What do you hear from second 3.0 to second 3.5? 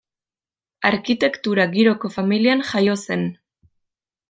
zen.